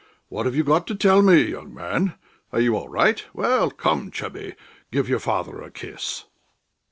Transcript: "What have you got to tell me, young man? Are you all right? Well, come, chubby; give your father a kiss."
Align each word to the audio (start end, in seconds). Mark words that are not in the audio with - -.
"What 0.29 0.47
have 0.47 0.55
you 0.55 0.63
got 0.63 0.87
to 0.87 0.95
tell 0.95 1.21
me, 1.21 1.43
young 1.43 1.75
man? 1.75 2.15
Are 2.51 2.59
you 2.59 2.75
all 2.75 2.87
right? 2.89 3.23
Well, 3.35 3.69
come, 3.69 4.09
chubby; 4.09 4.55
give 4.91 5.07
your 5.07 5.19
father 5.19 5.61
a 5.61 5.69
kiss." 5.69 6.23